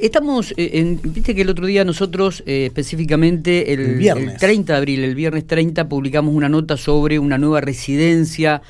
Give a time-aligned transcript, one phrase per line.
[0.00, 4.76] estamos, eh, en, viste que el otro día nosotros, eh, específicamente el, el, 30 de
[4.76, 8.62] abril, el viernes 30, publicamos una nota sobre una nueva residencia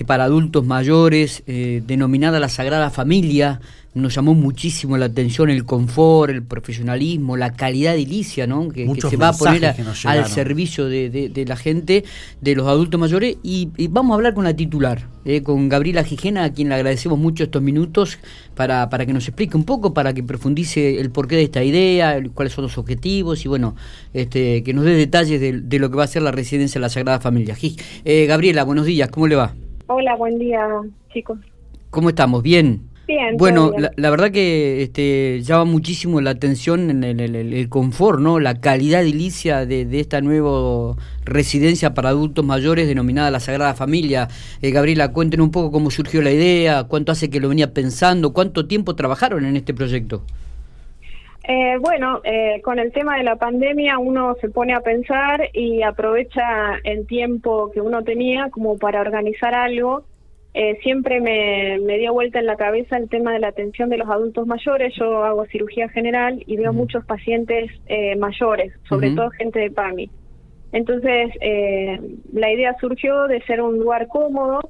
[0.00, 3.60] este, para adultos mayores, eh, denominada la Sagrada Familia.
[3.92, 8.68] Nos llamó muchísimo la atención el confort, el profesionalismo, la calidad edilicia, ¿no?
[8.68, 9.74] que, se va a poner
[10.04, 12.04] al servicio de, la gente,
[12.40, 13.38] de los adultos mayores.
[13.42, 17.18] Y, vamos a hablar con la titular, eh, con Gabriela Gijena, a quien le agradecemos
[17.18, 18.20] mucho estos minutos
[18.54, 22.16] para, para que nos explique un poco, para que profundice el porqué de esta idea,
[22.32, 23.74] cuáles son los objetivos y bueno,
[24.14, 26.90] este, que nos dé detalles de, lo que va a ser la residencia de la
[26.90, 27.56] Sagrada Familia.
[28.04, 29.52] Eh, Gabriela, buenos días, ¿cómo le va?
[29.88, 30.60] Hola, buen día,
[31.12, 31.40] chicos.
[31.90, 32.44] ¿Cómo estamos?
[32.44, 32.89] ¿Bien?
[33.10, 33.36] Bien.
[33.36, 38.38] Bueno, La, verdad que este, llama muchísimo la atención en el, confort, ¿no?
[38.38, 44.28] La calidad edilicia de, de esta nueva residencia para adultos mayores denominada la Sagrada Familia.
[44.62, 48.32] Eh, Gabriela, cuéntenos un poco cómo surgió la idea, cuánto hace que lo venía pensando,
[48.32, 50.22] cuánto tiempo trabajaron en este proyecto.
[51.42, 55.82] Eh, bueno, eh, con el tema de la pandemia uno se pone a pensar y
[55.82, 60.04] aprovecha el tiempo que uno tenía como para organizar algo.
[60.52, 64.08] Eh, siempre me, dio vuelta en la cabeza el tema de la atención de los
[64.08, 64.94] adultos mayores.
[64.98, 67.70] Yo hago cirugía general y veo muchos pacientes
[68.18, 70.10] mayores, sobre todo gente de PAMI.
[70.72, 71.30] Entonces,
[72.32, 74.60] la idea surgió de ser un lugar cómodo,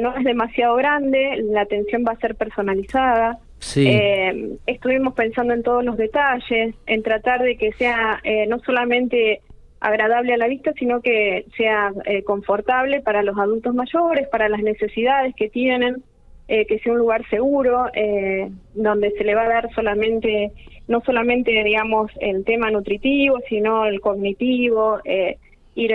[0.00, 3.38] no es demasiado grande, la atención va a ser personalizada.
[3.76, 9.40] Eh, estuvimos pensando en todos los detalles, en tratar de que sea eh, no solamente
[9.86, 14.62] agradable a la vista, sino que sea eh, confortable para los adultos mayores, para las
[14.62, 16.02] necesidades que tienen,
[16.46, 17.86] que sea un lugar seguro,
[18.74, 20.52] donde se le va a dar solamente,
[20.88, 25.00] no solamente, digamos, el tema nutritivo, sino el cognitivo,
[25.74, 25.94] ir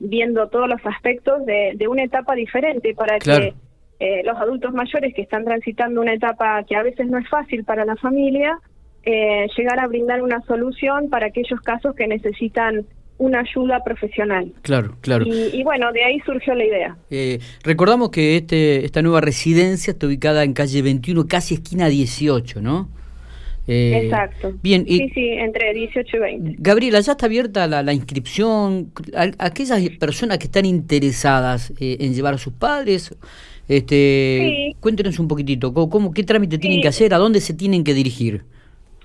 [0.00, 3.54] viendo todos los aspectos de, una etapa diferente para que
[4.00, 7.64] eh, los adultos mayores que están transitando una etapa que a veces no es fácil
[7.64, 8.58] para la familia,
[9.04, 12.84] eh, llegar a brindar una solución para aquellos casos que necesitan
[13.18, 14.52] una ayuda profesional.
[14.62, 15.24] Claro, claro.
[15.26, 16.96] Y, bueno, de ahí surgió la idea.
[17.10, 22.60] Eh, recordamos que este, esta nueva residencia está ubicada en calle 21, casi esquina 18,
[22.60, 22.88] ¿no?
[23.66, 24.52] Exacto.
[24.62, 26.56] Bien, sí, sí, entre 18 y 20.
[26.58, 28.92] Gabriela, ¿ya está abierta la, inscripción?
[29.38, 33.14] aquellas personas que están interesadas en llevar a sus padres
[33.68, 37.14] este, Cuéntenos un poquitito, ¿cómo, ¿qué trámite tienen que hacer?
[37.14, 38.44] ¿A dónde se tienen que dirigir?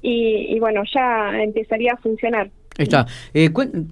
[0.02, 2.52] y, bueno, ya empezaría a funcionar.
[2.78, 3.08] está.
[3.34, 3.50] Eh,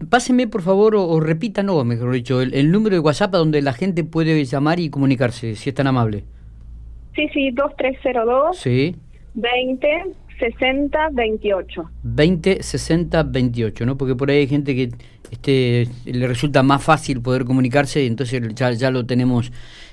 [0.10, 4.04] páseme, por favor, o, repítanos, mejor dicho, el, el, número de WhatsApp donde la gente
[4.04, 6.26] puede llamar y comunicarse, si es tan amable.
[7.16, 8.96] Sí, sí, 2302 sí.
[9.36, 10.04] 20
[10.40, 11.90] 60 28.
[12.04, 13.98] 20 60 28, ¿no?
[13.98, 14.90] Porque por ahí hay gente que
[15.32, 19.52] este le resulta más fácil poder comunicarse y entonces ya, ya lo tenemos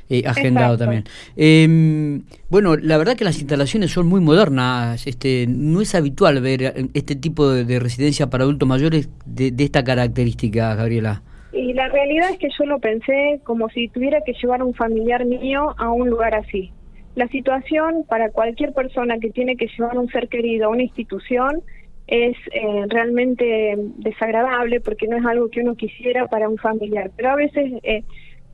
[0.09, 1.05] eh, agendado también.
[1.37, 5.07] Em, bueno, la verdad que las instalaciones son muy modernas.
[5.07, 9.85] Este, no es habitual ver este tipo de, residencia para adultos mayores de, de esta
[9.85, 11.23] característica, Gabriela.
[11.53, 14.75] Y la realidad es que yo lo pensé como si tuviera que llevar a un
[14.75, 16.73] familiar mío a un lugar así.
[17.15, 21.63] La situación para cualquier persona que tiene que llevar un ser querido a una institución
[22.07, 27.11] es eh, realmente desagradable porque no es algo que uno quisiera para un familiar.
[27.17, 28.03] Pero a veces, eh,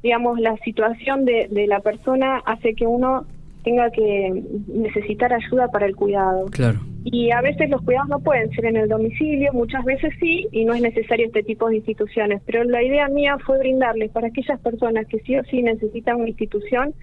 [0.02, 3.26] digamos, la situación de, de la persona hace que uno
[3.66, 6.46] tenga que necesitar ayuda para el cuidado.
[6.52, 6.78] Claro.
[7.02, 10.64] Y a veces los cuidados no pueden ser en el domicilio, muchas veces sí, y
[10.64, 12.40] no es necesario este tipo de instituciones.
[12.46, 16.28] Pero la idea mía fue brindarles para aquellas personas que sí o sí necesitan una
[16.28, 16.94] institución,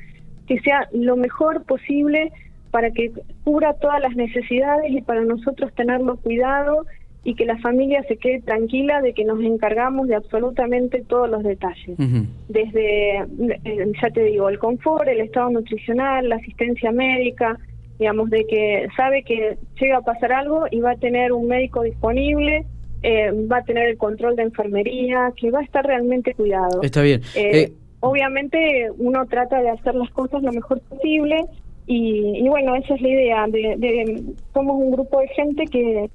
[0.48, 2.32] que sea lo mejor posible
[2.72, 3.12] para que
[3.44, 6.86] cubra todas las necesidades y para nosotros tenerlo cuidado
[7.24, 11.44] y que la familia se quede tranquila de que nos encargamos de absolutamente todos los
[11.44, 11.98] detalles.
[12.50, 17.58] Desde, eh, ya te digo, el confort, el estado nutricional, la asistencia médica,
[17.98, 21.84] digamos, de que sabe que llega a pasar algo y va a tener un médico
[21.84, 22.66] disponible,
[23.04, 26.82] eh, va a tener el control de enfermería, que va a estar realmente cuidado.
[26.82, 27.22] Está bien.
[27.36, 27.72] Eh,
[28.04, 31.46] obviamente uno trata de hacer las cosas lo mejor posible
[31.86, 34.24] y, bueno, esa es la idea, de,
[34.54, 36.10] somos un grupo de gente que,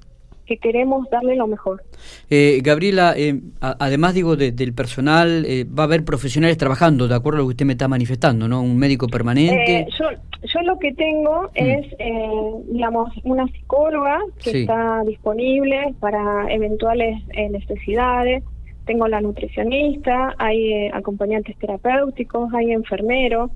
[0.45, 1.83] que queremos darle lo mejor.
[2.29, 7.39] Eh, Gabriela, eh, además digo del personal, eh, va a haber profesionales trabajando, de acuerdo
[7.39, 8.61] a lo que usted me está manifestando, ¿no?
[8.61, 9.87] Un médico permanente.
[9.99, 10.05] yo,
[10.43, 11.47] yo lo que tengo mm.
[11.55, 11.87] es,
[12.71, 18.43] digamos, una psicóloga que está disponible para eventuales necesidades.
[18.89, 23.51] Tengo la nutricionista, hay acompañantes terapéuticos, hay enfermeros.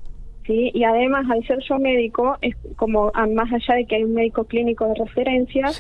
[0.46, 0.70] ¿sí?
[0.76, 4.14] Y además, al ser yo médico, es como ah, más allá de que hay un
[4.14, 5.72] médico clínico de referencia,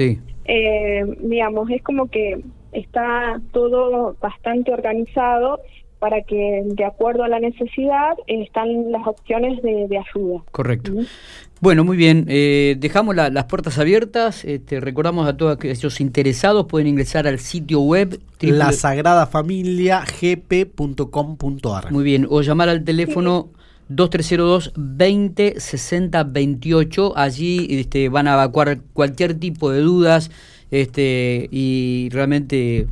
[0.45, 2.41] eh, digamos, es como que
[2.71, 5.59] está todo bastante organizado
[6.03, 10.43] para que de acuerdo a la necesidad están las opciones de, ayuda.
[10.51, 10.91] Correcto.
[11.61, 12.25] Bueno, muy bien.
[12.27, 14.43] Eh, dejamos las puertas abiertas.
[14.43, 21.89] Este, recordamos a todos aquellos interesados pueden ingresar al sitio web la sagrada familia gp.com.ar.
[21.89, 22.27] Muy bien.
[22.29, 23.47] O llamar al teléfono
[23.87, 27.13] 2302 20 60 28.
[27.15, 30.31] Allí este, van a evacuar cualquier tipo de dudas
[30.69, 32.87] este, y realmente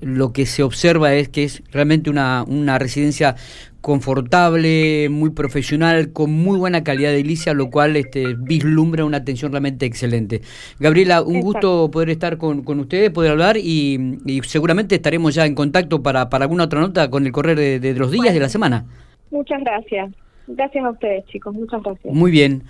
[0.00, 3.36] lo que se observa es que es realmente una, una residencia
[3.84, 9.52] confortable, muy profesional, con muy buena calidad de edilicia, lo cual este, vislumbra una atención
[9.52, 10.40] realmente excelente.
[10.80, 15.54] Gabriela, un gusto poder estar con, con ustedes, poder hablar y, seguramente estaremos ya en
[15.54, 18.86] contacto para, para alguna otra nota con el correr de, los días de la semana.
[19.30, 20.10] Muchas gracias.
[20.46, 21.54] Gracias a ustedes, chicos.
[21.54, 22.14] Muchas gracias.
[22.14, 22.62] Muy bien.